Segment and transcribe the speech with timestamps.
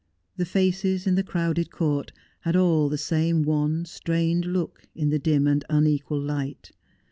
[0.35, 5.19] The faces in the crowded court had all the same wan, strained look in the
[5.19, 6.71] dim and unequal light.